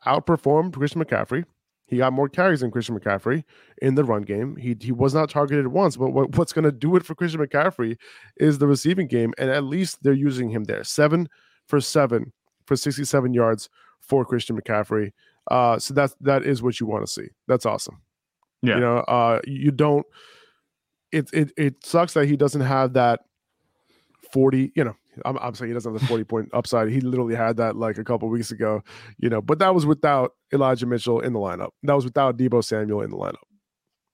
Outperformed 0.06 0.74
Christian 0.74 1.02
McCaffrey. 1.02 1.44
He 1.86 1.98
got 1.98 2.14
more 2.14 2.28
carries 2.30 2.60
than 2.60 2.70
Christian 2.70 2.98
McCaffrey 2.98 3.44
in 3.82 3.94
the 3.94 4.04
run 4.04 4.22
game. 4.22 4.56
He 4.56 4.74
he 4.80 4.90
was 4.90 5.14
not 5.14 5.28
targeted 5.28 5.68
once, 5.68 5.96
but 5.96 6.10
what, 6.10 6.36
what's 6.36 6.52
going 6.52 6.64
to 6.64 6.72
do 6.72 6.96
it 6.96 7.04
for 7.04 7.14
Christian 7.14 7.40
McCaffrey 7.40 7.98
is 8.38 8.58
the 8.58 8.66
receiving 8.66 9.06
game, 9.06 9.34
and 9.36 9.50
at 9.50 9.64
least 9.64 10.02
they're 10.02 10.14
using 10.14 10.48
him 10.48 10.64
there. 10.64 10.82
Seven 10.82 11.28
for 11.66 11.80
seven 11.80 12.32
for 12.64 12.74
sixty-seven 12.74 13.34
yards 13.34 13.68
for 14.00 14.24
Christian 14.24 14.58
McCaffrey. 14.60 15.12
Uh, 15.50 15.78
so 15.78 15.92
that's 15.92 16.16
that 16.20 16.42
is 16.42 16.62
what 16.62 16.80
you 16.80 16.86
want 16.86 17.04
to 17.04 17.12
see. 17.12 17.28
That's 17.48 17.66
awesome. 17.66 18.00
Yeah. 18.62 18.76
You 18.76 18.80
know, 18.80 18.96
uh, 18.98 19.40
you 19.44 19.70
don't. 19.70 20.06
It 21.12 21.28
it 21.34 21.52
it 21.58 21.84
sucks 21.84 22.14
that 22.14 22.26
he 22.26 22.36
doesn't 22.36 22.62
have 22.62 22.94
that 22.94 23.20
forty. 24.32 24.72
You 24.74 24.84
know, 24.84 24.96
I'm, 25.24 25.38
I'm 25.38 25.54
saying 25.54 25.70
he 25.70 25.74
doesn't 25.74 25.92
have 25.92 26.00
the 26.00 26.06
40 26.06 26.24
point 26.24 26.48
upside. 26.52 26.88
He 26.90 27.00
literally 27.00 27.34
had 27.34 27.56
that 27.58 27.76
like 27.76 27.98
a 27.98 28.04
couple 28.04 28.28
weeks 28.28 28.50
ago, 28.50 28.82
you 29.18 29.28
know, 29.28 29.40
but 29.42 29.58
that 29.60 29.74
was 29.74 29.86
without 29.86 30.32
Elijah 30.52 30.86
Mitchell 30.86 31.20
in 31.20 31.32
the 31.32 31.38
lineup. 31.40 31.70
That 31.82 31.94
was 31.94 32.04
without 32.04 32.36
Deebo 32.36 32.62
Samuel 32.64 33.02
in 33.02 33.10
the 33.10 33.16
lineup. 33.16 33.34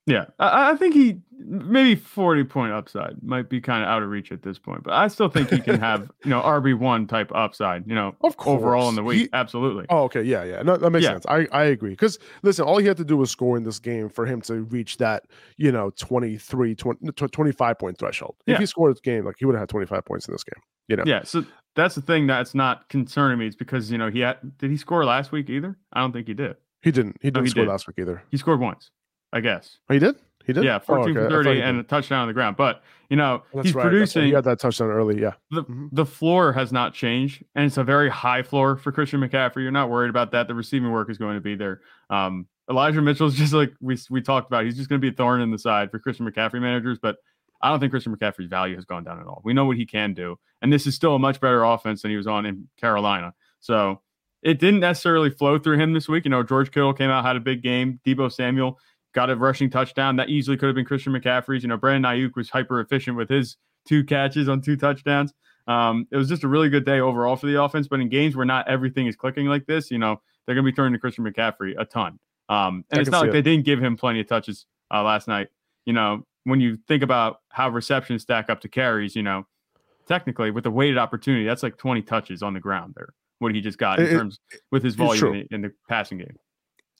Yeah, 0.06 0.24
I, 0.38 0.70
I 0.72 0.76
think 0.76 0.94
he 0.94 1.20
maybe 1.38 1.94
forty 1.94 2.42
point 2.42 2.72
upside 2.72 3.22
might 3.22 3.48
be 3.50 3.60
kind 3.60 3.82
of 3.84 3.88
out 3.88 4.02
of 4.02 4.08
reach 4.08 4.32
at 4.32 4.42
this 4.42 4.58
point, 4.58 4.82
but 4.82 4.94
I 4.94 5.06
still 5.08 5.28
think 5.28 5.50
he 5.50 5.60
can 5.60 5.78
have 5.78 6.10
you 6.24 6.30
know 6.30 6.40
RB 6.40 6.76
one 6.76 7.06
type 7.06 7.30
upside. 7.34 7.86
You 7.86 7.94
know, 7.94 8.16
Of 8.24 8.36
course. 8.38 8.58
overall 8.60 8.88
in 8.88 8.94
the 8.96 9.04
week, 9.04 9.18
He- 9.20 9.28
absolutely. 9.34 9.84
Oh, 9.90 10.04
okay. 10.04 10.22
Yeah. 10.22 10.42
Yeah. 10.44 10.62
No, 10.62 10.78
that 10.78 10.90
makes 10.90 11.04
Yeah. 11.04 11.12
sense. 11.12 11.26
I, 11.28 11.46
I 11.52 11.64
agree. 11.64 11.90
Because 11.90 12.18
listen, 12.42 12.64
all 12.64 12.78
he 12.78 12.86
had 12.86 12.96
to 12.96 13.04
do 13.04 13.16
was 13.18 13.30
score 13.30 13.56
in 13.58 13.62
this 13.62 13.78
game 13.78 14.08
for 14.08 14.24
him 14.26 14.40
to 14.42 14.62
reach 14.64 14.96
that, 14.96 15.24
you 15.58 15.70
know, 15.70 15.90
23, 15.90 16.74
20, 16.74 17.12
25 17.12 17.78
point 17.78 17.98
threshold. 17.98 18.36
If 18.46 18.52
Yeah. 18.54 18.58
he 18.58 18.66
scored 18.66 18.92
this 18.94 19.00
game, 19.00 19.26
like 19.26 19.36
he 19.38 19.44
would 19.44 19.54
have 19.54 19.60
had 19.62 19.68
25 19.68 20.04
points 20.06 20.26
in 20.26 20.32
this 20.34 20.44
game, 20.44 20.62
you 20.90 20.96
know? 20.96 21.04
Yeah, 21.06 21.22
so 21.24 21.44
that's 21.76 21.94
the 21.94 22.02
thing 22.02 22.26
that's 22.26 22.54
not 22.54 22.88
concerning 22.88 23.38
me. 23.38 23.46
It's 23.46 23.56
because 23.56 23.90
you 23.90 23.96
know 23.98 24.10
he 24.10 24.20
had 24.20 24.36
did 24.58 24.70
he 24.70 24.76
score 24.76 25.04
last 25.04 25.32
week 25.32 25.48
either? 25.48 25.78
I 25.92 26.00
don't 26.00 26.12
think 26.12 26.26
he 26.26 26.34
did. 26.34 26.56
He 26.82 26.90
didn't. 26.90 27.16
He 27.22 27.30
didn't 27.30 27.44
he 27.46 27.50
score 27.50 27.64
did. 27.64 27.70
last 27.70 27.86
week 27.86 27.96
either. 27.98 28.22
He 28.30 28.36
scored 28.36 28.60
once, 28.60 28.90
I 29.32 29.40
guess. 29.40 29.78
Oh, 29.88 29.94
he 29.94 30.00
did? 30.00 30.16
He 30.46 30.52
did? 30.54 30.64
Yeah, 30.64 30.76
Oh, 30.76 30.96
14 31.04 31.16
okay. 31.16 31.26
For 31.26 31.44
30 31.44 31.60
and 31.60 31.78
a 31.80 31.82
touchdown 31.82 32.22
on 32.22 32.28
the 32.28 32.34
ground. 32.34 32.56
But 32.56 32.82
you 33.10 33.16
know 33.16 33.42
That's 33.54 33.66
he's 33.68 33.74
right, 33.74 33.82
producing. 33.82 34.24
He 34.24 34.30
had 34.32 34.44
that 34.44 34.58
touchdown 34.58 34.88
early. 34.90 35.20
Yeah. 35.20 35.32
the 35.50 35.62
Mhm. 35.64 35.88
the 35.92 36.06
floor 36.06 36.52
has 36.54 36.72
not 36.72 36.92
changed, 36.94 37.44
and 37.54 37.66
it's 37.66 37.76
a 37.76 37.84
very 37.84 38.08
high 38.08 38.42
floor 38.42 38.76
for 38.76 38.90
Christian 38.90 39.20
McCaffrey. 39.20 39.62
You're 39.62 39.70
not 39.70 39.90
worried 39.90 40.10
about 40.10 40.32
that. 40.32 40.48
The 40.48 40.54
receiving 40.54 40.90
work 40.90 41.10
is 41.10 41.18
going 41.18 41.34
to 41.36 41.40
be 41.40 41.54
there. 41.54 41.80
Um, 42.08 42.46
Elijah 42.68 43.02
Mitchell's 43.02 43.34
just 43.36 43.52
like 43.52 43.72
we 43.80 43.96
we 44.10 44.22
talked 44.22 44.48
about. 44.48 44.64
He's 44.64 44.76
just 44.76 44.88
going 44.88 45.00
to 45.00 45.04
be 45.04 45.12
a 45.12 45.16
thorn 45.16 45.40
in 45.42 45.50
the 45.50 45.58
side 45.58 45.90
for 45.90 45.98
Christian 45.98 46.28
McCaffrey 46.28 46.60
managers, 46.60 46.98
but 47.00 47.16
I 47.62 47.70
don't 47.70 47.80
think 47.80 47.92
Christian 47.92 48.14
McCaffrey's 48.16 48.48
value 48.48 48.74
has 48.76 48.84
gone 48.84 49.04
down 49.04 49.20
at 49.20 49.26
all. 49.26 49.42
We 49.44 49.52
know 49.52 49.64
what 49.64 49.76
he 49.76 49.86
can 49.86 50.14
do, 50.14 50.38
and 50.62 50.72
this 50.72 50.86
is 50.86 50.94
still 50.94 51.14
a 51.14 51.18
much 51.18 51.40
better 51.40 51.62
offense 51.62 52.02
than 52.02 52.10
he 52.10 52.16
was 52.16 52.26
on 52.26 52.46
in 52.46 52.68
Carolina. 52.78 53.34
So 53.60 54.00
it 54.42 54.58
didn't 54.58 54.80
necessarily 54.80 55.30
flow 55.30 55.58
through 55.58 55.78
him 55.78 55.92
this 55.92 56.08
week. 56.08 56.24
You 56.24 56.30
know, 56.30 56.42
George 56.42 56.70
Kittle 56.70 56.94
came 56.94 57.10
out, 57.10 57.24
had 57.24 57.36
a 57.36 57.40
big 57.40 57.62
game. 57.62 58.00
Deebo 58.06 58.32
Samuel 58.32 58.78
got 59.12 59.30
a 59.30 59.36
rushing 59.36 59.70
touchdown. 59.70 60.16
That 60.16 60.28
easily 60.28 60.56
could 60.56 60.66
have 60.66 60.74
been 60.74 60.84
Christian 60.84 61.12
McCaffrey's. 61.12 61.62
You 61.62 61.68
know, 61.68 61.76
Brandon 61.76 62.10
Aiyuk 62.10 62.36
was 62.36 62.48
hyper 62.48 62.80
efficient 62.80 63.16
with 63.16 63.28
his 63.28 63.56
two 63.86 64.04
catches 64.04 64.48
on 64.48 64.60
two 64.60 64.76
touchdowns. 64.76 65.32
Um, 65.66 66.06
it 66.10 66.16
was 66.16 66.28
just 66.28 66.42
a 66.42 66.48
really 66.48 66.68
good 66.68 66.84
day 66.84 67.00
overall 67.00 67.36
for 67.36 67.46
the 67.46 67.62
offense. 67.62 67.88
But 67.88 68.00
in 68.00 68.08
games 68.08 68.34
where 68.34 68.46
not 68.46 68.68
everything 68.68 69.06
is 69.06 69.16
clicking 69.16 69.46
like 69.46 69.66
this, 69.66 69.90
you 69.90 69.98
know, 69.98 70.20
they're 70.46 70.54
going 70.54 70.64
to 70.64 70.72
be 70.72 70.74
turning 70.74 70.94
to 70.94 70.98
Christian 70.98 71.24
McCaffrey 71.24 71.74
a 71.78 71.84
ton. 71.84 72.18
Um, 72.48 72.84
and 72.90 72.98
I 72.98 73.02
it's 73.02 73.10
not 73.10 73.20
like 73.20 73.28
it. 73.28 73.32
they 73.32 73.42
didn't 73.42 73.64
give 73.64 73.82
him 73.82 73.96
plenty 73.96 74.20
of 74.20 74.26
touches 74.26 74.66
uh, 74.92 75.02
last 75.02 75.28
night. 75.28 75.48
You 75.84 75.92
know, 75.92 76.26
when 76.44 76.60
you 76.60 76.78
think 76.88 77.02
about 77.02 77.38
how 77.50 77.68
receptions 77.68 78.22
stack 78.22 78.48
up 78.50 78.60
to 78.62 78.68
carries, 78.68 79.14
you 79.16 79.22
know, 79.22 79.46
technically 80.08 80.50
with 80.50 80.64
the 80.64 80.70
weighted 80.70 80.98
opportunity, 80.98 81.44
that's 81.44 81.62
like 81.62 81.76
20 81.76 82.02
touches 82.02 82.42
on 82.42 82.54
the 82.54 82.60
ground 82.60 82.94
there. 82.96 83.10
What 83.38 83.54
he 83.54 83.60
just 83.60 83.78
got 83.78 83.98
in 83.98 84.06
It- 84.06 84.12
it- 84.12 84.16
terms 84.18 84.38
with 84.70 84.82
his 84.82 84.94
volume 84.94 85.34
in 85.34 85.40
the, 85.50 85.54
in 85.54 85.60
the 85.62 85.72
passing 85.88 86.18
game. 86.18 86.36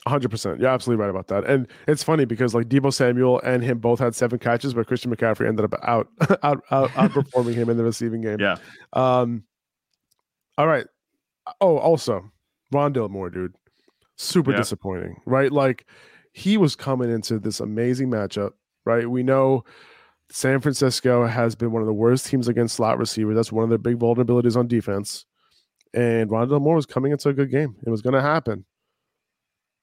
hundred 0.07 0.31
percent. 0.31 0.59
You're 0.61 0.71
absolutely 0.71 1.03
right 1.03 1.11
about 1.11 1.29
that. 1.29 1.45
And 1.45 1.69
it's 1.87 2.03
funny 2.03 2.25
because 2.25 2.55
like 2.55 2.69
Deebo 2.69 2.93
Samuel 2.93 3.41
and 3.45 3.63
him 3.63 3.79
both 3.79 3.99
had 3.99 4.15
seven 4.15 4.39
catches, 4.39 4.73
but 4.73 4.87
Christian 4.87 5.15
McCaffrey 5.15 5.47
ended 5.47 5.65
up 5.67 5.75
out 5.83 6.09
out, 6.43 6.63
out 6.71 6.89
outperforming 6.93 7.55
him 7.55 7.69
in 7.69 7.77
the 7.77 7.85
receiving 7.85 8.23
game. 8.23 8.41
Yeah. 8.41 8.57
Um. 8.95 9.45
All 10.57 10.67
right. 10.67 10.87
Oh, 11.61 11.79
also, 11.79 12.31
Rondale 12.73 13.11
Moore, 13.11 13.29
dude, 13.31 13.55
super 14.17 14.53
Yeah. 14.53 14.59
disappointing, 14.59 15.17
right? 15.27 15.51
Like 15.53 15.87
he 16.33 16.57
was 16.57 16.77
coming 16.77 17.11
into 17.11 17.39
this 17.39 17.61
amazing 17.61 18.09
matchup, 18.11 18.53
right? 18.91 19.09
We 19.09 19.23
know 19.23 19.65
San 20.31 20.61
Francisco 20.61 21.27
has 21.27 21.55
been 21.55 21.73
one 21.73 21.83
of 21.83 21.87
the 21.87 21.93
worst 21.95 22.27
teams 22.27 22.49
against 22.49 22.77
slot 22.77 22.99
receivers. 22.99 23.35
That's 23.37 23.53
one 23.53 23.65
of 23.65 23.69
their 23.71 23.79
big 23.79 23.99
vulnerabilities 23.99 24.57
on 24.57 24.67
defense. 24.69 25.25
And 25.95 26.31
Rondale 26.31 26.61
Moore 26.61 26.77
was 26.77 26.87
coming 26.87 27.11
into 27.13 27.29
a 27.29 27.33
good 27.33 27.51
game. 27.51 27.75
It 27.85 27.91
was 27.91 28.01
going 28.03 28.15
to 28.15 28.21
happen, 28.23 28.65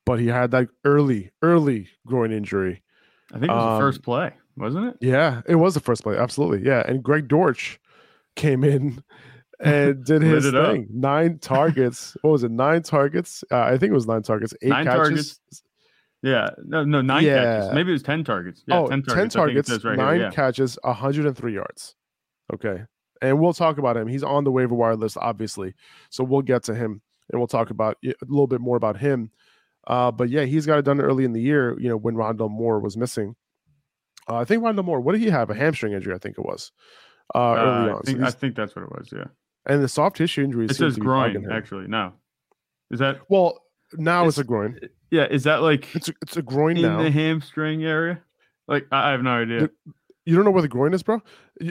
but 0.06 0.20
he 0.20 0.28
had 0.28 0.52
that 0.52 0.70
early, 0.86 1.32
early 1.42 1.90
groin 2.06 2.32
injury. 2.32 2.82
I 3.34 3.40
think 3.40 3.52
it 3.52 3.56
was 3.56 3.64
Um, 3.64 3.74
the 3.74 3.80
first 3.80 4.04
play, 4.04 4.34
wasn't 4.56 4.86
it? 4.88 4.98
Yeah, 5.02 5.42
it 5.48 5.56
was 5.56 5.74
the 5.74 5.82
first 5.82 6.04
play. 6.04 6.16
Absolutely. 6.18 6.66
Yeah. 6.66 6.82
And 6.88 7.04
Greg 7.04 7.28
Dortch 7.28 7.78
came 8.38 8.64
in 8.64 9.04
and 9.60 10.06
did 10.06 10.22
his 10.22 10.46
it 10.46 10.56
up. 10.56 10.72
thing. 10.72 10.88
Nine 10.94 11.40
targets. 11.40 12.16
what 12.22 12.32
was 12.32 12.44
it? 12.46 12.52
Nine 12.52 12.84
targets. 12.84 13.44
Uh, 13.52 13.60
I 13.60 13.72
think 13.78 13.92
it 13.92 13.96
was 13.96 14.08
nine 14.08 14.22
targets. 14.24 14.54
Eight 14.62 14.70
Nine 14.70 14.86
catches. 14.86 14.98
targets. 15.40 15.64
Yeah, 16.28 16.50
no, 16.66 16.84
no, 16.84 17.02
nine 17.02 17.24
Yeah. 17.24 17.44
catches. 17.62 17.74
Maybe 17.74 17.90
it 17.90 17.94
was 17.94 18.04
ten 18.04 18.24
targets. 18.24 18.64
Yeah, 18.68 18.80
oh, 18.80 18.88
10 18.88 19.04
10 19.04 19.30
targets. 19.30 19.36
I 19.36 19.46
think 19.46 19.58
it 19.58 19.66
targets, 19.68 19.86
right 19.86 19.98
nine 19.98 20.16
here. 20.18 20.24
Yeah. 20.26 20.32
catches, 20.32 20.78
103 20.84 21.54
yards. 21.54 21.96
Okay. 22.54 22.84
And 23.22 23.40
we'll 23.40 23.54
talk 23.54 23.78
about 23.78 23.98
him. 23.98 24.08
He's 24.08 24.24
on 24.24 24.44
the 24.44 24.52
waiver 24.52 24.76
wire 24.76 24.96
list, 24.96 25.18
obviously. 25.20 25.74
So 26.10 26.24
we'll 26.24 26.42
get 26.44 26.64
to 26.64 26.76
him 26.76 27.02
and 27.32 27.40
we'll 27.40 27.48
talk 27.48 27.70
about 27.72 27.98
a 28.06 28.14
little 28.28 28.48
bit 28.48 28.62
more 28.62 28.78
about 28.78 28.98
him. 28.98 29.32
Uh, 29.88 30.12
but 30.12 30.30
yeah, 30.30 30.44
he's 30.44 30.66
got 30.66 30.78
it 30.80 30.86
done 30.86 31.00
early 31.00 31.24
in 31.26 31.34
the 31.34 31.42
year, 31.42 31.76
you 31.80 31.88
know, 31.90 31.98
when 31.98 32.16
Rondale 32.16 32.52
Moore 32.52 32.80
was 32.80 32.96
missing. 32.98 33.36
Uh, 34.30 34.36
I 34.36 34.46
think 34.46 34.62
Rondale 34.64 34.84
Moore, 34.86 35.00
what 35.00 35.14
did 35.14 35.22
he 35.22 35.30
have? 35.30 35.50
A 35.50 35.54
hamstring 35.56 35.94
injury, 35.94 36.14
I 36.14 36.18
think 36.18 36.38
it 36.38 36.46
was. 36.46 36.72
Uh, 37.34 37.56
early 37.58 37.60
Uh, 37.68 37.72
on. 37.72 37.90
I 37.90 37.94
So 37.94 38.02
think, 38.06 38.22
I 38.22 38.32
think 38.32 38.56
that's 38.56 38.76
what 38.76 38.84
it 38.84 38.90
was. 38.92 39.10
Yeah, 39.16 39.26
and 39.66 39.82
the 39.82 39.88
soft 39.88 40.18
tissue 40.18 40.44
injury. 40.44 40.66
it 40.66 40.76
says 40.76 40.96
to 40.96 41.00
be 41.02 41.06
bugging 41.08 41.44
groin. 41.44 41.52
Actually, 41.52 41.88
no. 41.88 42.14
Is 42.92 43.00
that 43.00 43.22
Well, 43.30 43.62
now 43.94 44.26
it's, 44.28 44.38
It's- 44.38 44.44
a 44.46 44.48
groin. 44.48 44.80
yeah? 45.12 45.26
Is 45.30 45.44
that 45.44 45.62
like 45.62 45.96
It's 45.96 46.10
a, 46.10 46.14
it's 46.22 46.38
a 46.38 46.42
groin 46.42 46.78
in 46.78 46.84
now. 46.84 47.02
the 47.04 47.12
hamstring 47.12 47.84
area? 47.84 48.22
Like 48.68 48.88
I 48.92 49.12
have 49.12 49.22
no 49.24 49.32
idea. 49.32 49.62
The- 49.62 49.72
You 50.26 50.36
don't 50.36 50.44
know 50.44 50.52
where 50.52 50.62
the 50.62 50.68
groin 50.68 50.94
is, 50.94 51.04
bro? 51.04 51.22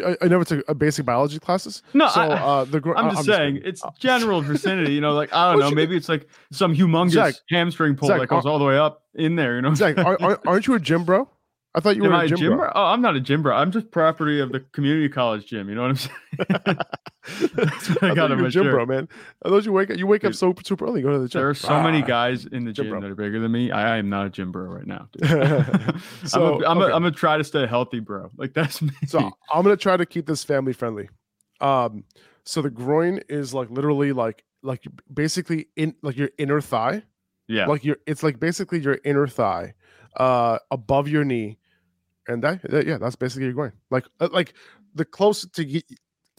I, 0.04 0.16
I 0.23 0.28
never 0.28 0.44
took 0.44 0.64
a 0.66 0.75
basic 0.75 1.04
biology 1.04 1.38
classes. 1.38 1.82
No, 1.92 2.08
so 2.08 2.20
I- 2.23 2.26
uh, 2.40 2.64
the 2.64 2.80
groin. 2.80 2.96
I'm 2.96 3.11
just 3.11 3.26
saying 3.26 3.56
kidding. 3.56 3.68
it's 3.68 3.85
Uh, 3.85 3.90
general 4.00 4.40
vicinity. 4.40 4.92
You 4.94 5.00
know, 5.02 5.12
like 5.12 5.32
I 5.32 5.52
don't 5.52 5.61
know. 5.61 5.70
Maybe 5.70 5.94
it's 5.96 6.08
like 6.08 6.26
some 6.52 6.75
humongous 6.75 7.11
Zach, 7.12 7.35
hamstring 7.50 7.96
pull 7.96 8.08
Zach, 8.08 8.20
that 8.20 8.28
goes 8.28 8.46
all 8.46 8.58
the 8.58 8.64
way 8.64 8.78
up 8.78 9.02
in 9.14 9.37
there. 9.37 9.56
You 9.56 9.62
know, 9.62 9.75
Zach, 9.75 9.99
are, 9.99 10.16
are, 10.23 10.40
aren't 10.46 10.66
you 10.66 10.75
a 10.75 10.80
gym 10.80 11.04
bro? 11.04 11.28
I 11.76 11.80
thought 11.80 11.95
you 11.97 12.04
Am 12.04 12.11
were 12.11 12.16
I 12.16 12.25
a 12.25 12.28
gym, 12.28 12.56
bro. 12.56 12.73
Oh, 12.75 12.85
I'm 12.87 13.02
not 13.02 13.14
a 13.16 13.21
gym 13.21 13.42
bro. 13.42 13.54
I'm 13.54 13.71
just 13.71 13.90
property 13.90 14.40
of 14.40 14.50
the 14.50 14.61
community 14.73 15.09
college 15.11 15.47
gym. 15.47 15.68
You 15.68 15.75
know 15.75 15.83
what 15.83 15.90
I'm 15.90 15.97
saying? 15.97 16.78
That's 17.54 17.88
what 17.90 18.02
I 18.04 18.11
I 18.11 18.14
got 18.14 18.30
on 18.30 18.38
you 18.38 18.42
my 18.45 18.49
a 18.49 18.50
gym 18.50 18.64
shirt. 18.64 18.73
bro, 18.73 18.87
man. 18.87 19.09
I 19.45 19.49
thought 19.50 19.64
you 19.64 19.73
wake 19.73 19.90
up. 19.90 19.99
You 19.99 20.06
wake 20.06 20.25
up 20.25 20.35
so 20.35 20.54
super 20.64 20.87
early. 20.87 21.02
Go 21.02 21.11
to 21.12 21.18
the 21.18 21.28
gym. 21.28 21.40
There 21.40 21.49
are 21.50 21.54
so 21.54 21.80
many 21.83 22.02
Ah. 22.02 22.06
guys 22.06 22.47
in 22.47 22.64
the 22.64 22.73
Gym 22.73 22.87
gym 22.87 23.00
that 23.00 23.11
are 23.11 23.14
bigger 23.14 23.40
than 23.40 23.52
me. 23.52 23.71
I, 23.71 23.95
I 23.95 23.99
am 23.99 24.09
not 24.09 24.26
a 24.26 24.30
gym 24.30 24.52
bro 24.52 24.62
right 24.64 24.87
now. 24.87 25.09
dude. 25.12 25.28
So, 26.25 26.56
I'm, 26.56 26.62
a, 26.62 26.66
I'm, 26.66 26.78
okay. 26.83 26.90
gonna 26.92 27.11
try 27.11 27.37
to 27.37 27.45
stay 27.45 27.66
healthy, 27.66 28.00
bro. 28.00 28.30
Like 28.37 28.54
that's 28.54 28.80
me. 28.80 28.90
So 29.06 29.18
I'm 29.52 29.62
gonna 29.62 29.76
try 29.76 29.97
to 29.97 30.06
keep 30.06 30.26
this 30.26 30.45
family 30.45 30.73
friendly. 30.73 31.09
Um, 31.61 32.04
so 32.45 32.62
the 32.62 32.71
groin 32.71 33.21
is 33.28 33.52
like 33.52 33.71
literally 33.71 34.12
like 34.12 34.45
like 34.62 34.85
basically 35.12 35.66
in 35.76 35.95
like 36.02 36.16
your 36.16 36.30
inner 36.38 36.61
thigh. 36.61 37.02
yeah, 37.49 37.66
Like 37.66 37.85
your 37.85 37.97
it's 38.06 38.23
like 38.23 38.38
basically 38.40 38.78
your 38.80 38.99
inner 39.04 39.26
thigh, 39.26 39.75
uh, 40.16 40.59
above 40.71 41.09
your 41.09 41.25
knee, 41.25 41.59
and 42.28 42.42
that, 42.42 42.62
that- 42.71 42.87
yeah, 42.87 42.99
that's 42.99 43.16
basically 43.16 43.45
your 43.45 43.54
groin. 43.54 43.73
Like 43.90 44.04
uh, 44.21 44.28
like 44.33 44.54
the 44.95 45.04
closer 45.04 45.49
to 45.49 45.64
get, 45.64 45.85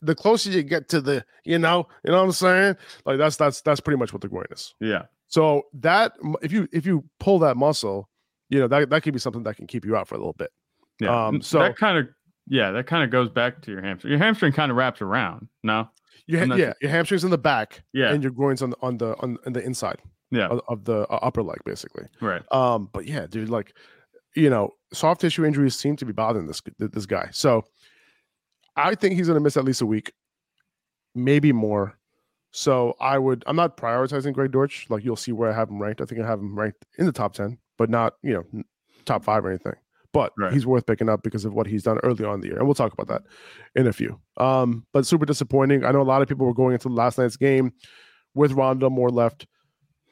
the 0.02 0.16
closer 0.16 0.52
you 0.52 0.64
get 0.64 0.90
to 0.90 1.02
the 1.02 1.24
you 1.46 1.58
know 1.60 1.88
you 2.04 2.12
know 2.12 2.18
what 2.20 2.26
I'm 2.26 2.32
saying. 2.32 2.76
Like 3.06 3.18
that's 3.18 3.36
that's 3.38 3.62
that's 3.62 3.80
pretty 3.80 3.98
much 3.98 4.14
what 4.14 4.22
the 4.22 4.28
groin 4.28 4.46
is. 4.52 4.74
yeah, 4.80 5.04
So 5.28 5.64
that 5.74 6.14
if 6.42 6.52
you 6.52 6.68
if 6.72 6.86
you 6.86 7.04
pull 7.20 7.40
that 7.40 7.58
muscle, 7.58 8.10
you 8.50 8.60
know 8.60 8.68
that 8.68 8.90
that 8.90 9.04
could 9.04 9.14
be 9.14 9.20
something 9.20 9.44
that 9.44 9.58
can 9.58 9.68
keep 9.68 9.86
you 9.86 9.96
out 9.96 10.08
for 10.08 10.16
a 10.16 10.18
little 10.20 10.34
bit. 10.34 10.52
yeah. 11.00 11.28
Um, 11.28 11.42
so- 11.42 11.60
that 11.60 11.78
kind 11.78 11.98
of 11.98 12.08
yeah, 12.50 12.72
that 12.72 12.88
kind 12.88 13.04
of 13.04 13.10
goes 13.10 13.30
back 13.30 13.62
to 13.64 13.72
your 13.72 13.82
hamstring. 13.82 14.12
Your 14.12 14.20
hamstring 14.20 14.54
kind 14.54 14.72
of 14.72 14.78
wraps 14.78 15.02
around. 15.02 15.50
No, 15.64 15.90
You 16.28 16.40
I'm 16.40 16.50
ha- 16.52 16.56
yeah, 16.56 16.74
your 16.82 16.92
hamstrings 16.92 17.26
in 17.26 17.30
the 17.30 17.38
back, 17.38 17.84
Yeah. 17.92 18.12
and 18.14 18.24
your 18.24 18.32
groins 18.32 18.62
on 18.62 18.70
the 18.70 18.78
on 18.82 18.98
the 18.98 19.18
on, 19.20 19.38
on 19.46 19.52
the 19.52 19.62
inside 19.62 20.00
yeah, 20.32 20.48
of, 20.48 20.62
of 20.70 20.86
the 20.86 21.00
uh, 21.10 21.20
upper 21.22 21.44
leg, 21.44 21.58
basically. 21.66 22.06
right. 22.22 22.42
Um, 22.54 22.90
but 22.94 23.06
yeah, 23.06 23.28
dude, 23.28 23.50
like, 23.50 23.74
you 24.36 24.50
know, 24.50 24.76
soft 24.94 25.22
tissue 25.22 25.46
injuries 25.46 25.76
seem 25.76 25.96
to 25.98 26.06
be 26.06 26.14
bothering 26.14 26.48
this 26.48 26.62
this 26.80 27.06
guy. 27.06 27.30
So 27.32 27.64
I 28.76 28.96
think 28.96 29.16
he's 29.16 29.28
gonna 29.28 29.40
miss 29.40 29.58
at 29.58 29.64
least 29.66 29.82
a 29.82 29.86
week, 29.86 30.12
maybe 31.16 31.52
more. 31.52 31.98
So 32.52 32.96
I 33.00 33.18
would. 33.20 33.44
I'm 33.48 33.56
not 33.56 33.78
prioritizing 33.78 34.34
Greg 34.34 34.52
Dortch. 34.52 34.88
Like 34.90 35.04
you'll 35.04 35.16
see 35.16 35.32
where 35.32 35.52
I 35.52 35.54
have 35.54 35.70
him 35.70 35.80
ranked. 35.82 36.02
I 36.02 36.06
think 36.06 36.22
I 36.22 36.26
have 36.26 36.40
him 36.40 36.58
ranked 36.58 36.86
in 36.98 37.06
the 37.06 37.12
top 37.12 37.34
ten, 37.34 37.58
but 37.78 37.90
not 37.90 38.14
you 38.24 38.34
know 38.34 38.64
top 39.06 39.24
five 39.24 39.46
or 39.46 39.50
anything. 39.50 39.74
But 40.14 40.32
Right. 40.38 40.54
he's 40.54 40.66
worth 40.66 40.86
picking 40.86 41.10
up 41.10 41.22
because 41.22 41.44
of 41.46 41.54
what 41.54 41.68
he's 41.68 41.84
done 41.84 42.00
early 42.04 42.24
on 42.26 42.36
in 42.36 42.42
the 42.42 42.48
year, 42.48 42.58
and 42.58 42.66
we'll 42.66 42.74
talk 42.74 42.94
about 42.94 43.08
that 43.10 43.24
in 43.76 43.86
a 43.88 43.94
few. 43.94 44.20
Um, 44.38 44.86
but 44.94 45.06
super 45.06 45.26
disappointing. 45.26 45.84
I 45.84 45.92
know 45.92 46.02
a 46.02 46.04
lot 46.04 46.22
of 46.22 46.28
people 46.28 46.48
were 46.48 46.54
going 46.54 46.74
into 46.74 46.90
last 46.90 47.18
night's 47.18 47.38
game 47.38 47.74
with 48.34 48.54
Rondale 48.54 48.90
Moore 48.90 49.10
left, 49.10 49.46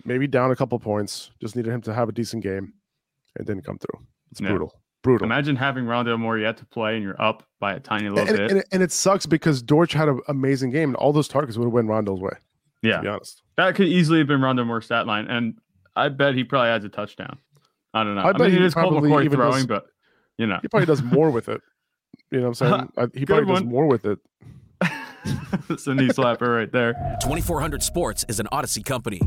maybe 0.03 0.27
down 0.27 0.51
a 0.51 0.55
couple 0.55 0.77
points. 0.79 1.31
Just 1.41 1.55
needed 1.55 1.71
him 1.73 1.81
to 1.83 1.93
have 1.93 2.09
a 2.09 2.11
decent 2.11 2.43
game, 2.43 2.73
and 3.37 3.47
didn't 3.47 3.65
come 3.65 3.79
through. 3.79 4.05
It's 4.35 4.41
Yeah. 4.41 4.49
brutal, 4.49 4.73
brutal. 5.01 5.23
Imagine 5.25 5.55
having 5.55 5.85
Rondale 5.85 6.19
Moore 6.19 6.37
yet 6.37 6.57
to 6.57 6.65
play, 6.65 6.95
and 6.95 7.03
you're 7.03 7.19
up 7.21 7.43
by 7.61 7.73
a 7.73 7.79
tiny 7.79 8.09
little 8.09 8.27
and, 8.27 8.37
bit. 8.37 8.51
and, 8.51 8.63
and 8.73 8.83
it 8.83 8.91
sucks 8.91 9.25
because 9.25 9.61
Dortch 9.61 9.93
had 9.93 10.09
an 10.09 10.19
amazing 10.27 10.71
game, 10.71 10.89
and 10.89 10.95
all 10.97 11.13
those 11.13 11.29
targets 11.29 11.57
would 11.57 11.63
have 11.65 11.71
went 11.73 11.87
Rondo's 11.87 12.19
way. 12.19 12.33
yeah, 12.83 12.97
To 12.97 13.01
be 13.01 13.07
honest, 13.07 13.41
that 13.55 13.75
could 13.75 13.87
easily 13.87 14.17
have 14.19 14.27
been 14.27 14.41
Rondale 14.41 14.67
Moore's 14.67 14.83
stat 14.85 15.07
line, 15.07 15.27
and 15.27 15.55
I 15.95 16.09
bet 16.09 16.35
he 16.35 16.43
probably 16.43 16.67
adds 16.69 16.83
a 16.83 16.89
touchdown. 16.89 17.37
I 17.93 18.03
don't 18.03 18.15
know. 18.15 18.21
I 18.23 18.29
I, 18.29 18.31
bet 18.33 18.41
mean, 18.41 18.49
he 18.51 18.55
it 18.57 18.63
is 18.63 18.73
Colt 18.73 18.89
probably 18.91 19.09
McCoy 19.09 19.23
even 19.23 19.37
throwing, 19.37 19.53
does- 19.53 19.65
but 19.67 19.85
you 20.37 20.47
know, 20.47 20.59
he 20.61 20.67
probably 20.67 20.85
does 20.85 21.01
more 21.01 21.31
with 21.31 21.47
it. 21.47 21.61
You 22.31 22.39
know 22.41 22.49
what 22.49 22.61
I'm 22.61 22.89
saying? 22.95 23.09
He 23.13 23.19
Good 23.25 23.27
probably 23.45 23.53
does 23.55 23.63
more 23.63 23.85
with 23.87 24.05
it. 24.05 24.19
it's 25.69 25.85
a 25.87 25.93
knee 25.93 26.07
slapper 26.09 26.47
right 26.57 26.71
there. 26.71 26.93
2400 27.21 27.83
Sports 27.83 28.25
is 28.27 28.39
an 28.39 28.47
Audacy 28.51 28.83
company. 28.83 29.19